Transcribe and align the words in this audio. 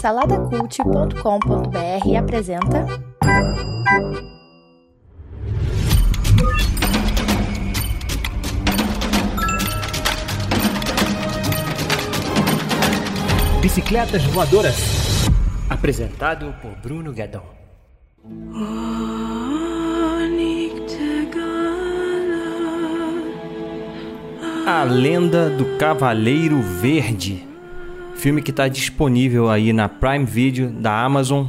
Saladacult.com.br 0.00 2.16
apresenta. 2.18 2.84
Bicicletas 13.60 14.24
Voadoras. 14.26 15.28
Apresentado 15.70 16.52
por 16.60 16.72
Bruno 16.82 17.12
Guedon. 17.12 17.42
A 24.66 24.82
Lenda 24.84 25.48
do 25.50 25.78
Cavaleiro 25.78 26.60
Verde. 26.60 27.51
Filme 28.22 28.40
que 28.40 28.52
está 28.52 28.68
disponível 28.68 29.50
aí 29.50 29.72
na 29.72 29.88
Prime 29.88 30.24
Video 30.24 30.70
da 30.70 31.04
Amazon, 31.04 31.46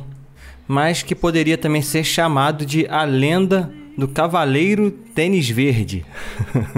mas 0.67 1.03
que 1.03 1.13
poderia 1.13 1.55
também 1.55 1.83
ser 1.83 2.03
chamado 2.03 2.65
de 2.65 2.87
A 2.87 3.03
Lenda 3.03 3.71
do 3.95 4.07
Cavaleiro 4.07 4.89
Tênis 4.89 5.47
Verde. 5.47 6.03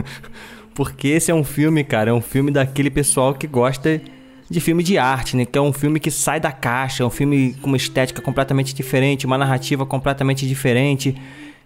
Porque 0.75 1.07
esse 1.07 1.31
é 1.31 1.33
um 1.33 1.45
filme, 1.45 1.81
cara, 1.81 2.09
é 2.09 2.13
um 2.13 2.19
filme 2.19 2.51
daquele 2.51 2.89
pessoal 2.89 3.33
que 3.33 3.47
gosta 3.47 4.01
de 4.49 4.59
filme 4.59 4.83
de 4.83 4.97
arte, 4.97 5.37
né? 5.37 5.45
Que 5.45 5.57
é 5.57 5.61
um 5.61 5.71
filme 5.71 5.97
que 5.97 6.11
sai 6.11 6.41
da 6.41 6.51
caixa, 6.51 7.01
é 7.01 7.05
um 7.05 7.09
filme 7.09 7.55
com 7.61 7.67
uma 7.67 7.77
estética 7.77 8.21
completamente 8.21 8.75
diferente, 8.75 9.25
uma 9.25 9.37
narrativa 9.37 9.85
completamente 9.85 10.45
diferente, 10.45 11.15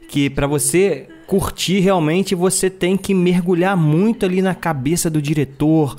que 0.07 0.29
para 0.29 0.45
você 0.45 1.07
curtir 1.25 1.79
realmente 1.79 2.35
você 2.35 2.69
tem 2.69 2.95
que 2.95 3.11
mergulhar 3.11 3.75
muito 3.75 4.23
ali 4.23 4.39
na 4.39 4.53
cabeça 4.53 5.09
do 5.09 5.19
diretor, 5.19 5.97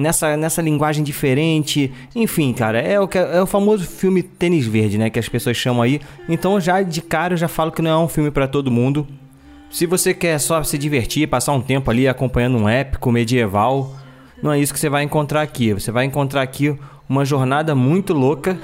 nessa, 0.00 0.36
nessa 0.36 0.62
linguagem 0.62 1.04
diferente. 1.04 1.92
Enfim, 2.14 2.52
cara, 2.52 2.80
é 2.80 2.98
o, 2.98 3.06
que, 3.06 3.18
é 3.18 3.40
o 3.40 3.46
famoso 3.46 3.86
filme 3.86 4.22
tênis 4.22 4.66
verde, 4.66 4.98
né? 4.98 5.10
Que 5.10 5.18
as 5.18 5.28
pessoas 5.28 5.56
chamam 5.56 5.82
aí. 5.82 6.00
Então, 6.28 6.60
já 6.60 6.82
de 6.82 7.00
cara, 7.00 7.34
eu 7.34 7.38
já 7.38 7.48
falo 7.48 7.70
que 7.70 7.82
não 7.82 7.90
é 7.90 7.98
um 7.98 8.08
filme 8.08 8.30
para 8.30 8.48
todo 8.48 8.70
mundo. 8.70 9.06
Se 9.70 9.86
você 9.86 10.12
quer 10.12 10.38
só 10.40 10.62
se 10.64 10.76
divertir, 10.76 11.28
passar 11.28 11.52
um 11.52 11.60
tempo 11.60 11.90
ali 11.90 12.08
acompanhando 12.08 12.58
um 12.58 12.68
épico 12.68 13.12
medieval, 13.12 13.94
não 14.42 14.52
é 14.52 14.58
isso 14.58 14.72
que 14.72 14.80
você 14.80 14.88
vai 14.88 15.04
encontrar 15.04 15.42
aqui. 15.42 15.72
Você 15.72 15.92
vai 15.92 16.04
encontrar 16.04 16.42
aqui 16.42 16.76
uma 17.08 17.24
jornada 17.24 17.74
muito 17.74 18.12
louca 18.12 18.58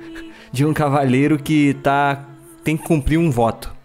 de 0.52 0.64
um 0.64 0.72
cavaleiro 0.72 1.38
que 1.38 1.74
tá, 1.82 2.24
tem 2.62 2.76
que 2.76 2.84
cumprir 2.84 3.18
um 3.18 3.30
voto. 3.30 3.81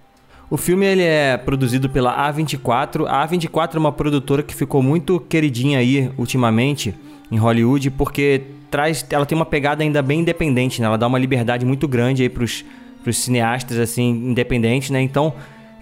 O 0.50 0.56
filme 0.56 0.86
ele 0.86 1.04
é 1.04 1.36
produzido 1.36 1.90
pela 1.90 2.32
A24. 2.32 3.06
A 3.06 3.28
A24 3.28 3.76
é 3.76 3.80
uma 3.80 3.92
produtora 3.92 4.42
que 4.42 4.56
ficou 4.56 4.82
muito 4.82 5.20
queridinha 5.20 5.80
aí 5.80 6.10
ultimamente 6.18 6.96
em 7.30 7.38
Hollywood 7.38 7.92
porque 7.92 8.44
traz, 8.72 9.06
ela 9.10 9.26
tem 9.26 9.36
uma 9.36 9.46
pegada 9.46 9.84
ainda 9.84 10.02
bem 10.02 10.22
independente, 10.22 10.80
né? 10.80 10.88
Ela 10.88 10.98
dá 10.98 11.06
uma 11.06 11.20
liberdade 11.20 11.66
muito 11.66 11.86
grande 11.86 12.24
aí 12.24 12.30
pros, 12.30 12.64
pros 13.04 13.18
cineastas 13.18 13.78
assim 13.78 14.10
independentes, 14.10 14.90
né? 14.90 15.02
Então, 15.02 15.34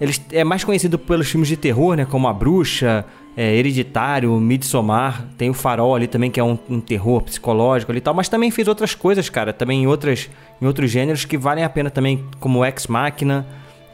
eles 0.02 0.20
é 0.32 0.44
mais 0.44 0.64
conhecido 0.64 0.98
pelos 0.98 1.30
filmes 1.30 1.48
de 1.48 1.56
terror, 1.56 1.96
né, 1.96 2.06
como 2.06 2.28
A 2.28 2.34
Bruxa, 2.34 3.06
é, 3.38 3.56
Hereditário, 3.56 4.34
Midsommar, 4.40 5.28
tem 5.38 5.50
o 5.50 5.54
Farol 5.54 5.96
ali 5.96 6.08
também 6.08 6.32
que 6.32 6.40
é 6.40 6.44
um, 6.44 6.58
um 6.70 6.82
terror 6.82 7.22
psicológico 7.22 7.92
ali 7.92 8.00
e 8.00 8.02
tal, 8.02 8.14
mas 8.14 8.28
também 8.28 8.52
fez 8.52 8.68
outras 8.68 8.96
coisas, 8.96 9.30
cara, 9.30 9.54
também 9.54 9.84
em 9.84 9.88
outras 9.88 10.30
em 10.62 10.66
outros 10.66 10.90
gêneros 10.90 11.24
que 11.24 11.38
valem 11.38 11.64
a 11.64 11.70
pena 11.70 11.90
também, 11.90 12.24
como 12.40 12.66
Ex 12.66 12.88
Machina, 12.88 13.46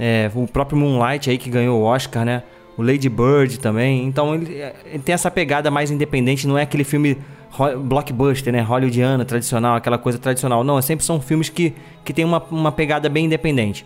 é, 0.04 0.32
o 0.34 0.48
próprio 0.48 0.80
Moonlight 0.80 1.30
aí 1.30 1.38
que 1.38 1.48
ganhou 1.48 1.80
o 1.80 1.84
Oscar, 1.84 2.26
né? 2.26 2.42
O 2.76 2.82
Lady 2.82 3.08
Bird 3.08 3.60
também. 3.60 4.04
Então 4.04 4.34
ele, 4.34 4.52
ele, 4.84 5.04
tem 5.04 5.14
essa 5.14 5.30
pegada 5.30 5.70
mais 5.70 5.92
independente, 5.92 6.48
não 6.48 6.58
é 6.58 6.64
aquele 6.64 6.84
filme 6.84 7.20
blockbuster, 7.84 8.52
né? 8.52 8.62
Hollywoodiano, 8.62 9.24
tradicional, 9.24 9.76
aquela 9.76 10.00
coisa 10.00 10.18
tradicional. 10.18 10.64
Não, 10.64 10.82
sempre 10.82 11.06
são 11.06 11.22
filmes 11.22 11.50
que, 11.50 11.76
que 12.04 12.14
tem 12.14 12.26
uma, 12.26 12.42
uma 12.50 12.72
pegada 12.72 13.08
bem 13.10 13.26
independente. 13.26 13.86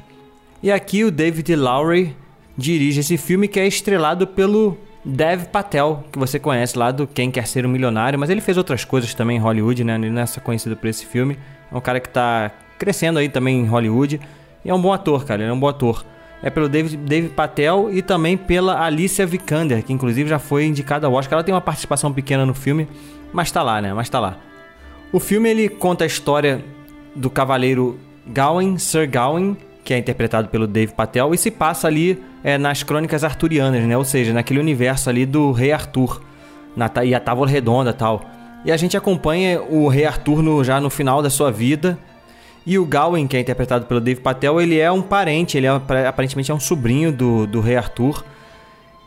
E 0.64 0.72
aqui 0.72 1.04
o 1.04 1.12
David 1.12 1.54
Lowry 1.54 2.16
dirige 2.58 3.02
esse 3.02 3.18
filme 3.18 3.50
que 3.50 3.60
é 3.60 3.68
estrelado 3.68 4.26
pelo 4.26 4.78
Dev 5.04 5.48
Patel, 5.48 6.06
que 6.14 6.18
você 6.18 6.40
conhece 6.40 6.80
lá 6.80 6.92
do 6.92 7.06
Quem 7.06 7.30
Quer 7.30 7.46
Ser 7.46 7.66
um 7.66 7.70
Milionário, 7.70 8.18
mas 8.18 8.30
ele 8.30 8.40
fez 8.40 8.58
outras 8.58 8.86
coisas 8.86 9.14
também 9.14 9.36
em 9.36 9.40
Hollywood, 9.42 9.84
né? 9.84 9.96
Ele 9.96 10.12
não 10.12 10.22
é 10.22 10.26
só 10.26 10.40
conhecido 10.40 10.78
por 10.78 10.88
esse 10.88 11.06
filme. 11.06 11.38
É 11.70 11.76
um 11.76 11.82
cara 11.82 12.00
que 12.00 12.08
está 12.08 12.52
crescendo 12.80 13.20
aí 13.20 13.28
também 13.28 13.60
em 13.60 13.66
Hollywood. 13.66 14.22
E 14.66 14.70
é 14.70 14.74
um 14.74 14.82
bom 14.82 14.92
ator, 14.92 15.24
cara, 15.24 15.44
ele 15.44 15.52
é 15.52 15.54
um 15.54 15.60
bom 15.60 15.68
ator. 15.68 16.04
É 16.42 16.50
pelo 16.50 16.68
David, 16.68 16.98
David 16.98 17.34
Patel 17.34 17.90
e 17.92 18.02
também 18.02 18.36
pela 18.36 18.84
Alicia 18.84 19.26
Vikander, 19.26 19.84
que 19.84 19.94
inclusive 19.94 20.28
já 20.28 20.40
foi 20.40 20.66
indicada 20.66 21.06
ao 21.06 21.14
Oscar. 21.14 21.38
Ela 21.38 21.44
tem 21.44 21.54
uma 21.54 21.62
participação 21.62 22.12
pequena 22.12 22.46
no 22.46 22.54
filme, 22.54 22.88
mas 23.32 23.52
tá 23.52 23.62
lá, 23.62 23.80
né? 23.82 23.94
Mas 23.94 24.10
tá 24.10 24.20
lá. 24.20 24.38
O 25.12 25.20
filme 25.20 25.50
ele 25.50 25.70
conta 25.70 26.04
a 26.04 26.08
história 26.08 26.64
do 27.16 27.30
cavaleiro 27.30 27.98
Gawain, 28.28 28.78
Sir 28.78 29.08
Gawain, 29.08 29.56
que 29.84 29.94
é 29.94 29.98
interpretado 29.98 30.50
pelo 30.50 30.66
Dave 30.66 30.94
Patel, 30.94 31.34
e 31.34 31.38
se 31.38 31.52
passa 31.52 31.88
ali 31.88 32.22
é, 32.44 32.58
nas 32.58 32.82
crônicas 32.82 33.24
arturianas, 33.24 33.84
né? 33.84 33.96
Ou 33.96 34.04
seja, 34.04 34.34
naquele 34.34 34.60
universo 34.60 35.10
ali 35.10 35.26
do 35.26 35.52
rei 35.52 35.72
Arthur, 35.72 36.22
na, 36.76 36.92
e 37.04 37.14
a 37.14 37.20
Távola 37.20 37.50
Redonda 37.50 37.94
tal. 37.94 38.26
E 38.66 38.72
a 38.72 38.78
gente 38.78 38.98
acompanha 38.98 39.62
o 39.62 39.88
rei 39.88 40.06
Arthur 40.06 40.42
no, 40.42 40.64
já 40.64 40.82
no 40.82 40.90
final 40.90 41.22
da 41.22 41.30
sua 41.30 41.52
vida, 41.52 41.98
e 42.66 42.80
o 42.80 42.86
Gawain, 42.86 43.28
que 43.28 43.38
é 43.38 43.40
interpretado 43.40 43.86
pelo 43.86 44.02
Dave 44.02 44.20
Patel, 44.20 44.60
ele 44.60 44.80
é 44.80 44.92
um 44.92 45.02
parente, 45.02 45.56
ele 45.56 45.68
é 45.68 45.70
aparentemente 46.08 46.50
é 46.50 46.54
um 46.54 46.60
sobrinho 46.60 47.12
do, 47.12 47.46
do 47.46 47.62
rei 47.62 47.76
Arthur. 47.76 48.26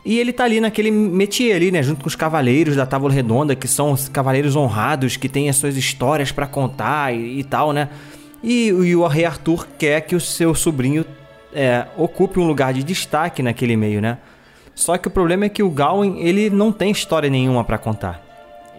E 0.05 0.17
ele 0.17 0.31
tá 0.31 0.45
ali 0.45 0.61
naquele 0.61 0.89
métier 0.89 1.57
ali, 1.57 1.69
né, 1.69 1.83
junto 1.83 2.01
com 2.01 2.07
os 2.07 2.15
cavaleiros 2.15 2.77
da 2.77 2.85
Távola 2.85 3.13
Redonda, 3.13 3.55
que 3.55 3.67
são 3.67 3.91
os 3.91 4.07
cavaleiros 4.07 4.55
honrados, 4.55 5.17
que 5.17 5.27
têm 5.27 5.49
as 5.49 5.57
suas 5.57 5.75
histórias 5.75 6.31
para 6.31 6.47
contar 6.47 7.13
e, 7.13 7.39
e, 7.39 7.43
tal, 7.43 7.73
né? 7.73 7.89
E, 8.41 8.67
e, 8.69 8.95
o 8.95 9.05
rei 9.07 9.25
Arthur 9.25 9.67
quer 9.77 10.01
que 10.01 10.15
o 10.15 10.21
seu 10.21 10.55
sobrinho 10.55 11.05
é, 11.53 11.85
ocupe 11.97 12.39
um 12.39 12.47
lugar 12.47 12.73
de 12.73 12.81
destaque 12.81 13.43
naquele 13.43 13.75
meio, 13.75 13.99
né? 13.99 14.19
Só 14.73 14.97
que 14.97 15.09
o 15.09 15.11
problema 15.11 15.43
é 15.43 15.49
que 15.49 15.61
o 15.61 15.69
Gawain, 15.69 16.19
ele 16.19 16.49
não 16.49 16.71
tem 16.71 16.91
história 16.91 17.29
nenhuma 17.29 17.65
para 17.65 17.77
contar. 17.77 18.23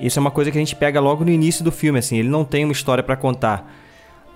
Isso 0.00 0.18
é 0.18 0.20
uma 0.22 0.30
coisa 0.30 0.50
que 0.50 0.56
a 0.56 0.60
gente 0.60 0.74
pega 0.74 0.98
logo 0.98 1.22
no 1.22 1.30
início 1.30 1.62
do 1.62 1.70
filme, 1.70 1.98
assim, 1.98 2.16
ele 2.16 2.30
não 2.30 2.42
tem 2.42 2.64
uma 2.64 2.72
história 2.72 3.04
para 3.04 3.14
contar 3.14 3.70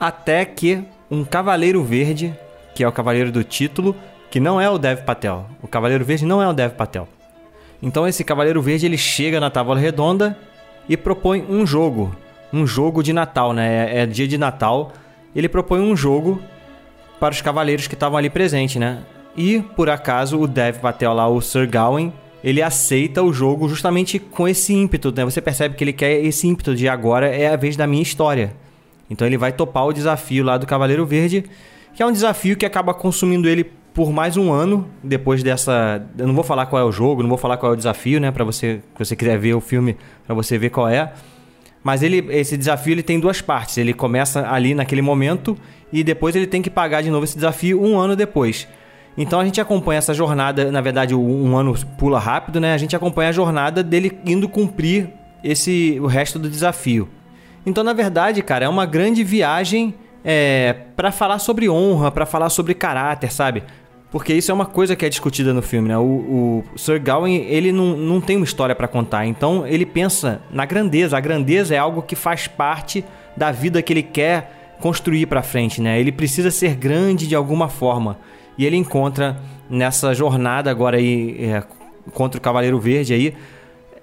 até 0.07 0.45
que 0.45 0.85
um 1.11 1.25
Cavaleiro 1.25 1.83
Verde, 1.83 2.35
que 2.75 2.85
é 2.85 2.89
o 2.89 2.93
Cavaleiro 2.93 3.33
do 3.33 3.43
título, 3.43 3.97
que 4.31 4.39
não 4.39 4.61
é 4.61 4.69
o 4.69 4.77
Dev 4.77 5.01
Patel. 5.01 5.47
O 5.63 5.67
Cavaleiro 5.67 6.05
Verde 6.05 6.27
não 6.27 6.43
é 6.43 6.49
o 6.49 6.53
Dev 6.53 6.73
Patel. 6.73 7.09
Então 7.83 8.07
esse 8.07 8.23
Cavaleiro 8.23 8.61
Verde 8.61 8.85
ele 8.85 8.99
chega 8.99 9.41
na 9.41 9.49
Távola 9.49 9.81
Redonda 9.81 10.37
e 10.87 10.95
propõe 10.95 11.47
um 11.49 11.67
jogo, 11.67 12.15
um 12.53 12.67
jogo 12.67 13.03
de 13.03 13.15
Natal, 13.15 13.55
né? 13.55 13.97
É, 13.97 14.03
é 14.03 14.07
dia 14.07 14.29
de 14.29 14.37
Natal. 14.37 14.93
Ele 15.35 15.49
propõe 15.49 15.81
um 15.81 15.97
jogo 15.97 16.43
para 17.19 17.33
os 17.33 17.41
cavaleiros 17.41 17.87
que 17.87 17.95
estavam 17.95 18.19
ali 18.19 18.29
presentes, 18.29 18.77
né? 18.77 18.99
E 19.35 19.61
por 19.75 19.89
acaso 19.89 20.39
o 20.39 20.47
Dev 20.47 20.81
Patel 20.81 21.15
lá, 21.15 21.27
o 21.29 21.41
Sir 21.41 21.67
Gawain, 21.67 22.13
ele 22.43 22.61
aceita 22.61 23.23
o 23.23 23.33
jogo 23.33 23.71
justamente 23.71 24.19
com 24.19 24.47
esse 24.47 24.75
ímpeto, 24.75 25.11
né? 25.17 25.25
Você 25.25 25.41
percebe 25.41 25.75
que 25.75 25.83
ele 25.83 25.95
quer 25.95 26.23
esse 26.23 26.47
ímpeto 26.47 26.75
de 26.75 26.89
agora 26.91 27.27
é 27.27 27.49
a 27.49 27.57
vez 27.57 27.75
da 27.75 27.87
minha 27.87 28.03
história. 28.03 28.64
Então 29.09 29.27
ele 29.27 29.37
vai 29.37 29.53
topar 29.53 29.87
o 29.87 29.93
desafio 29.93 30.45
lá 30.45 30.57
do 30.57 30.67
Cavaleiro 30.67 31.05
Verde, 31.05 31.45
que 31.95 32.03
é 32.03 32.07
um 32.07 32.13
desafio 32.13 32.57
que 32.57 32.67
acaba 32.67 32.93
consumindo 32.95 33.49
ele 33.49 33.65
por 33.93 34.13
mais 34.13 34.37
um 34.37 34.53
ano 34.53 34.89
depois 35.03 35.43
dessa. 35.43 36.05
Eu 36.19 36.27
não 36.27 36.35
vou 36.35 36.43
falar 36.43 36.67
qual 36.67 36.83
é 36.83 36.85
o 36.85 36.91
jogo, 36.91 37.23
não 37.23 37.29
vou 37.29 37.39
falar 37.39 37.57
qual 37.57 37.73
é 37.73 37.75
o 37.75 37.77
desafio, 37.77 38.19
né? 38.21 38.31
Para 38.31 38.45
você, 38.45 38.83
se 38.97 38.99
você 38.99 39.17
quiser 39.17 39.39
ver 39.39 39.55
o 39.55 39.61
filme, 39.61 39.97
para 40.27 40.35
você 40.35 40.59
ver 40.59 40.71
qual 40.71 40.89
é. 40.89 41.13
Mas 41.83 42.03
ele, 42.03 42.27
esse 42.31 42.57
desafio 42.57 42.93
ele 42.93 43.03
tem 43.03 43.21
duas 43.21 43.41
partes. 43.41 43.79
Ele 43.79 43.93
começa 43.93 44.49
ali 44.51 44.75
naquele 44.75 45.03
momento 45.03 45.57
e 45.93 46.03
depois 46.03 46.35
ele 46.35 46.47
tem 46.47 46.61
que 46.61 46.71
pagar 46.71 47.03
de 47.03 47.11
novo 47.11 47.25
esse 47.25 47.37
desafio 47.37 47.81
um 47.81 47.99
ano 47.99 48.17
depois. 48.17 48.67
Então 49.17 49.39
a 49.39 49.45
gente 49.45 49.61
acompanha 49.61 49.99
essa 49.99 50.13
jornada, 50.13 50.73
na 50.73 50.81
verdade 50.81 51.15
um 51.15 51.57
ano 51.57 51.75
pula 51.97 52.19
rápido, 52.19 52.59
né? 52.59 52.75
A 52.75 52.79
gente 52.79 52.97
acompanha 52.97 53.29
a 53.29 53.33
jornada 53.33 53.83
dele 53.83 54.19
indo 54.27 54.49
cumprir 54.49 55.09
esse 55.43 55.99
o 56.01 56.07
resto 56.07 56.39
do 56.39 56.49
desafio. 56.49 57.09
Então, 57.67 57.83
na 57.83 57.93
verdade, 57.93 58.43
cara, 58.43 58.67
é 58.67 58.69
uma 58.69 58.87
grande 58.87 59.25
viagem 59.25 59.95
é, 60.25 60.75
para 60.97 61.11
falar 61.11 61.39
sobre 61.39 61.69
honra, 61.69 62.11
para 62.11 62.27
falar 62.27 62.51
sobre 62.51 62.75
caráter, 62.75 63.33
sabe? 63.33 63.63
Porque 64.11 64.33
isso 64.33 64.51
é 64.51 64.55
uma 64.55 64.67
coisa 64.67 64.95
que 64.95 65.05
é 65.05 65.09
discutida 65.09 65.53
no 65.53 65.61
filme, 65.61 65.89
né? 65.89 65.99
O, 65.99 66.63
o 66.73 66.79
Sir 66.79 67.01
Gawain, 67.01 67.35
ele 67.35 67.73
não, 67.73 67.97
não 67.97 68.21
tem 68.21 68.37
uma 68.37 68.45
história 68.45 68.75
para 68.75 68.87
contar, 68.87 69.27
então 69.27 69.67
ele 69.67 69.85
pensa 69.85 70.41
na 70.51 70.65
grandeza. 70.65 71.17
A 71.17 71.21
grandeza 71.21 71.75
é 71.75 71.79
algo 71.79 72.01
que 72.01 72.15
faz 72.15 72.47
parte 72.47 73.05
da 73.37 73.51
vida 73.51 73.83
que 73.83 73.93
ele 73.93 74.03
quer 74.03 74.77
construir 74.81 75.27
para 75.27 75.43
frente, 75.43 75.81
né? 75.81 75.99
Ele 75.99 76.13
precisa 76.13 76.51
ser 76.51 76.77
grande 76.77 77.27
de 77.27 77.35
alguma 77.35 77.69
forma. 77.69 78.19
E 78.57 78.65
ele 78.65 78.77
encontra 78.77 79.37
nessa 79.69 80.15
jornada 80.15 80.71
agora 80.71 80.97
aí 80.97 81.37
é, 81.41 81.65
contra 82.13 82.39
o 82.39 82.41
Cavaleiro 82.41 82.79
Verde 82.79 83.15
aí 83.15 83.35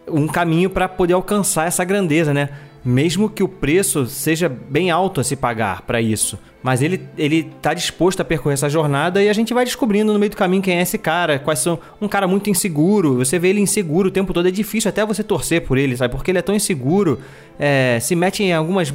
um 0.08 0.28
caminho 0.28 0.70
para 0.70 0.90
poder 0.90 1.14
alcançar 1.14 1.68
essa 1.68 1.86
grandeza, 1.86 2.34
né? 2.34 2.50
Mesmo 2.84 3.30
que 3.30 3.44
o 3.44 3.48
preço 3.48 4.06
seja 4.08 4.50
bem 4.50 4.90
alto 4.90 5.22
a 5.22 5.24
se 5.24 5.36
pagar 5.36 5.84
para 5.84 6.02
isso. 6.02 6.38
Mas 6.64 6.82
ele 6.82 7.02
ele 7.18 7.44
tá 7.62 7.74
disposto 7.74 8.22
a 8.22 8.26
percorrer 8.26 8.54
essa 8.54 8.70
jornada 8.70 9.22
e 9.22 9.30
a 9.30 9.34
gente 9.34 9.54
vai 9.54 9.66
descobrindo 9.66 10.14
no 10.14 10.20
meio 10.20 10.30
do 10.30 10.38
caminho 10.38 10.62
quem 10.62 10.78
é 10.78 10.82
esse 10.82 10.98
cara, 10.98 11.40
quais 11.40 11.60
são 11.60 11.80
um 12.00 12.08
cara 12.08 12.28
muito 12.28 12.50
inseguro. 12.50 13.18
Você 13.18 13.38
vê 13.38 13.50
ele 13.50 13.62
inseguro 13.62 14.10
o 14.10 14.12
tempo 14.12 14.34
todo, 14.34 14.48
é 14.48 14.52
difícil 14.52 14.90
até 14.90 15.06
você 15.06 15.24
torcer 15.24 15.62
por 15.62 15.78
ele, 15.78 15.96
sabe? 15.96 16.14
Porque 16.14 16.32
ele 16.32 16.40
é 16.40 16.42
tão 16.42 16.56
inseguro, 16.56 17.20
é, 17.60 18.00
se 18.00 18.16
mete 18.16 18.44
em 18.44 18.54
algumas 18.54 18.94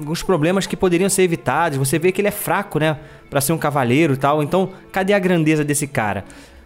alguns 0.00 0.22
problemas 0.22 0.66
que 0.66 0.76
poderiam 0.76 1.10
ser 1.10 1.22
evitados. 1.22 1.78
Você 1.78 1.98
vê 1.98 2.10
que 2.10 2.20
ele 2.20 2.28
é 2.28 2.32
fraco, 2.32 2.78
né? 2.78 2.96
Pra 3.28 3.40
ser 3.40 3.52
um 3.52 3.58
cavaleiro 3.58 4.14
e 4.14 4.16
tal. 4.16 4.42
Então, 4.42 4.70
cadê 4.90 5.12
a 5.12 5.18
grandeza 5.18 5.62
desse 5.62 5.86
cara? 5.86 6.24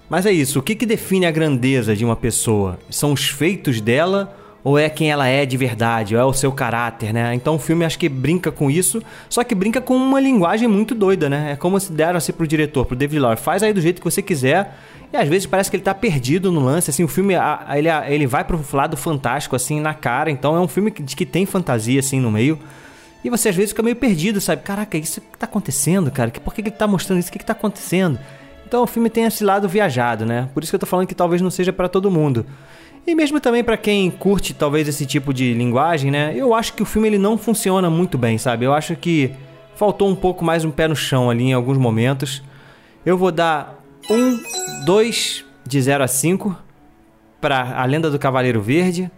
Mas 0.09 0.25
é 0.27 0.33
isso. 0.33 0.59
O 0.59 0.63
que, 0.63 0.75
que 0.75 0.87
define 0.87 1.27
a 1.27 1.31
grandeza 1.31 1.97
de 1.97 2.05
uma 2.05 2.17
pessoa? 2.17 2.79
São 2.89 3.13
os 3.13 3.29
feitos 3.29 3.81
dela 3.81 4.35
ou 4.65 4.79
é 4.79 4.89
quem 4.89 5.11
ela 5.11 5.29
é 5.29 5.45
de 5.45 5.59
verdade, 5.59 6.17
ou 6.17 6.21
é 6.21 6.25
o 6.25 6.33
seu 6.33 6.51
caráter, 6.51 7.13
né? 7.13 7.35
Então 7.35 7.57
o 7.57 7.59
filme 7.59 7.85
acho 7.85 7.99
que 7.99 8.09
brinca 8.09 8.51
com 8.51 8.71
isso, 8.71 9.03
só 9.29 9.45
que 9.45 9.55
brinca 9.55 9.79
com 9.79 9.95
uma 9.95 10.19
linguagem 10.19 10.67
muito 10.67 10.95
doida, 10.95 11.29
né? 11.29 11.53
É 11.53 11.57
como 11.57 11.79
se 11.79 11.93
deram 11.93 12.17
assim 12.17 12.33
pro 12.33 12.47
diretor, 12.47 12.87
pro 12.87 12.97
David 12.97 13.21
Lowery, 13.21 13.39
faz 13.39 13.63
aí 13.63 13.75
do 13.75 13.81
jeito 13.83 14.01
que 14.01 14.11
você 14.11 14.23
quiser. 14.23 14.75
E 15.13 15.17
às 15.17 15.29
vezes 15.29 15.47
parece 15.47 15.71
que 15.71 15.77
ele 15.77 15.83
tá 15.85 15.95
perdido 15.95 16.51
no 16.51 16.61
lance, 16.61 16.89
assim, 16.89 17.05
o 17.05 17.09
filme 17.09 17.35
ele, 17.77 17.89
ele 18.09 18.27
vai 18.27 18.43
pro 18.43 18.59
lado 18.73 18.97
fantástico 18.97 19.55
assim 19.55 19.81
na 19.81 19.93
cara, 19.93 20.31
então 20.31 20.57
é 20.57 20.61
um 20.61 20.67
filme 20.67 20.91
que, 20.91 21.03
que 21.03 21.27
tem 21.27 21.45
fantasia 21.45 22.01
assim 22.01 22.19
no 22.19 22.31
meio. 22.31 22.59
E 23.23 23.29
você 23.29 23.51
às 23.51 23.57
vezes 23.57 23.71
fica 23.71 23.83
meio 23.83 23.97
perdido, 23.97 24.41
sabe? 24.41 24.63
Caraca, 24.63 24.97
isso 24.97 25.21
que 25.21 25.39
tá 25.39 25.45
acontecendo, 25.45 26.11
cara? 26.11 26.31
Por 26.31 26.55
que, 26.55 26.63
que 26.63 26.69
ele 26.71 26.77
tá 26.77 26.87
mostrando 26.87 27.21
isso? 27.21 27.29
O 27.29 27.33
que, 27.33 27.39
que 27.39 27.45
tá 27.45 27.53
acontecendo? 27.53 28.19
Então 28.67 28.83
o 28.83 28.87
filme 28.87 29.09
tem 29.11 29.25
esse 29.25 29.45
lado 29.45 29.69
viajado, 29.69 30.25
né? 30.25 30.49
Por 30.53 30.63
isso 30.63 30.73
que 30.73 30.77
eu 30.77 30.81
tô 30.81 30.87
falando 30.87 31.07
que 31.07 31.15
talvez 31.15 31.41
não 31.41 31.51
seja 31.51 31.73
para 31.73 31.89
todo 31.89 32.11
mundo. 32.11 32.47
E 33.07 33.15
mesmo 33.15 33.39
também 33.39 33.63
para 33.63 33.77
quem 33.77 34.11
curte 34.11 34.55
talvez 34.55 34.89
esse 34.89 35.05
tipo 35.05 35.35
de 35.35 35.53
linguagem, 35.53 36.11
né? 36.11 36.33
Eu 36.35 36.55
acho 36.55 36.73
que 36.73 36.83
o 36.83 36.87
filme 36.87 37.09
ele 37.09 37.19
não 37.19 37.37
funciona 37.37 37.91
muito 37.91 38.17
bem, 38.17 38.39
sabe? 38.39 38.65
Eu 38.65 38.73
acho 38.73 38.97
que 38.97 39.31
faltou 39.77 40.09
um 40.09 40.15
pouco 40.15 40.45
mais 40.45 40.65
um 40.65 40.71
pé 40.71 40.89
no 40.89 40.97
chão 40.97 41.29
ali 41.29 41.45
em 41.45 41.53
alguns 41.53 41.77
momentos. 41.77 42.43
Eu 43.05 43.19
vou 43.19 43.31
dar 43.31 43.83
um, 44.11 44.39
dois 44.87 45.45
de 45.67 45.81
0 45.81 46.03
a 46.03 46.09
5 46.09 46.57
para 47.41 47.79
A 47.79 47.85
Lenda 47.85 48.11
do 48.11 48.19
Cavaleiro 48.19 48.63
Verde. 48.63 49.11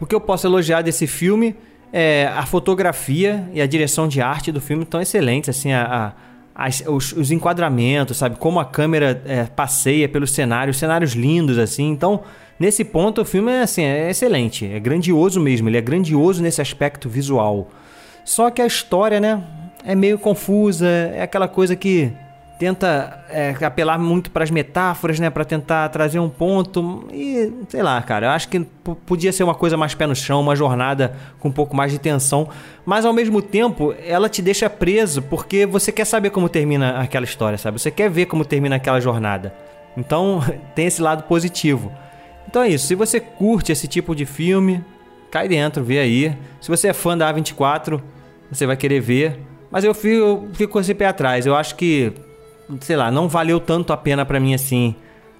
O 0.00 0.06
que 0.06 0.14
eu 0.14 0.20
posso 0.20 0.46
elogiar 0.46 0.82
desse 0.82 1.06
filme 1.06 1.54
é 1.92 2.26
a 2.34 2.44
fotografia 2.44 3.48
e 3.52 3.60
a 3.60 3.66
direção 3.66 4.08
de 4.08 4.20
arte 4.20 4.50
do 4.50 4.60
filme 4.60 4.82
estão 4.82 5.00
excelentes, 5.00 5.48
assim, 5.50 5.72
a, 5.72 5.84
a 5.84 6.12
as, 6.54 6.84
os, 6.86 7.12
os, 7.12 7.30
enquadramentos, 7.32 8.16
sabe? 8.16 8.36
Como 8.36 8.60
a 8.60 8.64
câmera 8.64 9.20
é, 9.26 9.44
passeia 9.44 10.08
pelos 10.08 10.30
cenários, 10.30 10.76
cenários 10.76 11.12
lindos, 11.12 11.58
assim. 11.58 11.90
Então, 11.90 12.22
Nesse 12.58 12.84
ponto, 12.84 13.22
o 13.22 13.24
filme 13.24 13.50
é, 13.50 13.62
assim, 13.62 13.82
é 13.82 14.10
excelente, 14.10 14.64
é 14.64 14.78
grandioso 14.78 15.40
mesmo, 15.40 15.68
ele 15.68 15.76
é 15.76 15.80
grandioso 15.80 16.42
nesse 16.42 16.60
aspecto 16.60 17.08
visual. 17.08 17.68
Só 18.24 18.50
que 18.50 18.62
a 18.62 18.66
história, 18.66 19.20
né, 19.20 19.42
é 19.84 19.94
meio 19.94 20.18
confusa, 20.18 20.88
é 20.88 21.22
aquela 21.22 21.48
coisa 21.48 21.74
que 21.74 22.12
tenta 22.58 23.24
é, 23.28 23.54
apelar 23.62 23.98
muito 23.98 24.30
para 24.30 24.44
as 24.44 24.50
metáforas, 24.50 25.18
né, 25.18 25.28
para 25.28 25.44
tentar 25.44 25.88
trazer 25.88 26.20
um 26.20 26.28
ponto 26.28 27.06
e 27.12 27.52
sei 27.68 27.82
lá, 27.82 28.00
cara, 28.00 28.26
eu 28.26 28.30
acho 28.30 28.48
que 28.48 28.60
podia 29.04 29.32
ser 29.32 29.42
uma 29.42 29.54
coisa 29.54 29.76
mais 29.76 29.94
pé 29.94 30.06
no 30.06 30.14
chão, 30.14 30.40
uma 30.40 30.54
jornada 30.54 31.16
com 31.40 31.48
um 31.48 31.52
pouco 31.52 31.74
mais 31.74 31.90
de 31.90 31.98
tensão, 31.98 32.48
mas 32.86 33.04
ao 33.04 33.12
mesmo 33.12 33.42
tempo 33.42 33.94
ela 34.06 34.28
te 34.28 34.40
deixa 34.40 34.70
preso 34.70 35.20
porque 35.22 35.66
você 35.66 35.90
quer 35.90 36.04
saber 36.04 36.30
como 36.30 36.48
termina 36.48 37.00
aquela 37.00 37.24
história, 37.24 37.58
sabe? 37.58 37.80
Você 37.80 37.90
quer 37.90 38.08
ver 38.08 38.26
como 38.26 38.44
termina 38.44 38.76
aquela 38.76 39.00
jornada. 39.00 39.52
Então 39.96 40.40
tem 40.74 40.86
esse 40.86 41.02
lado 41.02 41.24
positivo. 41.24 41.92
Então 42.48 42.62
é 42.62 42.68
isso. 42.68 42.86
Se 42.86 42.94
você 42.94 43.20
curte 43.20 43.72
esse 43.72 43.88
tipo 43.88 44.14
de 44.14 44.24
filme, 44.24 44.84
cai 45.30 45.48
dentro, 45.48 45.82
vê 45.82 45.98
aí. 45.98 46.36
Se 46.60 46.68
você 46.68 46.88
é 46.88 46.92
fã 46.92 47.16
da 47.16 47.32
A24, 47.32 48.00
você 48.50 48.66
vai 48.66 48.76
querer 48.76 49.00
ver. 49.00 49.40
Mas 49.70 49.84
eu 49.84 49.94
fico, 49.94 50.16
eu 50.16 50.48
fico 50.52 50.72
com 50.72 50.80
esse 50.80 50.94
pé 50.94 51.06
atrás. 51.06 51.46
Eu 51.46 51.56
acho 51.56 51.74
que, 51.74 52.12
sei 52.80 52.96
lá, 52.96 53.10
não 53.10 53.28
valeu 53.28 53.58
tanto 53.58 53.92
a 53.92 53.96
pena 53.96 54.24
para 54.24 54.38
mim 54.38 54.54
assim 54.54 54.94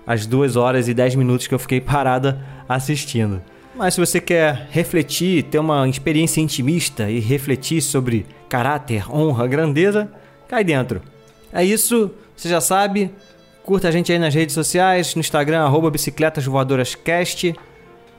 as 0.06 0.26
duas 0.26 0.56
horas 0.56 0.88
e 0.88 0.94
dez 0.94 1.14
minutos 1.14 1.46
que 1.46 1.54
eu 1.54 1.58
fiquei 1.58 1.80
parada 1.82 2.44
assistindo. 2.68 3.42
Mas 3.74 3.94
se 3.94 4.00
você 4.00 4.20
quer 4.20 4.68
refletir, 4.70 5.44
ter 5.44 5.58
uma 5.58 5.88
experiência 5.88 6.40
intimista 6.40 7.10
e 7.10 7.18
refletir 7.18 7.82
sobre 7.82 8.24
caráter, 8.48 9.10
honra, 9.10 9.46
grandeza, 9.48 10.10
cai 10.46 10.62
dentro. 10.62 11.02
É 11.52 11.64
isso, 11.64 12.10
você 12.36 12.48
já 12.48 12.60
sabe. 12.60 13.10
Curta 13.64 13.88
a 13.88 13.90
gente 13.90 14.12
aí 14.12 14.18
nas 14.18 14.34
redes 14.34 14.54
sociais, 14.54 15.14
no 15.14 15.20
Instagram, 15.20 15.62
arroba 15.62 15.90
bicicletasvoadorascast. 15.90 17.54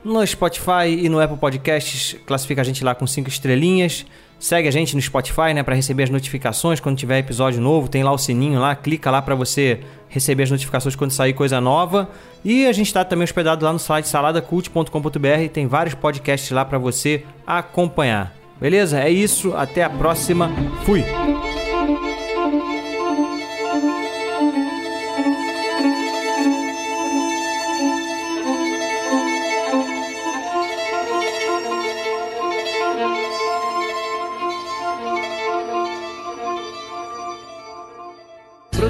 No 0.04 0.26
Spotify 0.26 0.88
e 0.88 1.08
no 1.08 1.20
Apple 1.20 1.38
Podcasts, 1.38 2.16
classifica 2.26 2.62
a 2.62 2.64
gente 2.64 2.84
lá 2.84 2.96
com 2.96 3.06
5 3.06 3.30
estrelinhas. 3.30 4.06
Segue 4.40 4.68
a 4.68 4.72
gente 4.72 4.96
no 4.96 5.02
Spotify, 5.02 5.54
né, 5.54 5.64
para 5.64 5.76
receber 5.76 6.04
as 6.04 6.10
notificações 6.10 6.80
quando 6.80 6.98
tiver 6.98 7.20
episódio 7.20 7.62
novo. 7.62 7.88
Tem 7.88 8.04
lá 8.04 8.12
o 8.12 8.18
sininho 8.18 8.60
lá, 8.60 8.76
clica 8.76 9.10
lá 9.10 9.22
para 9.22 9.36
você 9.36 9.80
receber 10.10 10.44
as 10.44 10.52
notificações 10.52 10.96
quando 10.96 11.12
sair 11.12 11.34
coisa 11.34 11.62
nova. 11.62 12.10
E 12.44 12.66
a 12.66 12.74
gente 12.74 12.88
está 12.88 13.06
também 13.06 13.24
hospedado 13.24 13.64
lá 13.64 13.72
no 13.72 13.80
site 13.80 14.08
saladacult.com.br, 14.08 15.50
tem 15.54 15.68
vários 15.68 15.96
podcasts 15.96 16.52
lá 16.52 16.66
para 16.66 16.78
você 16.78 17.24
acompanhar. 17.46 18.34
Beleza? 18.60 19.00
É 19.00 19.10
isso, 19.10 19.56
até 19.56 19.84
a 19.84 19.90
próxima. 19.90 20.52
Fui. 20.86 21.04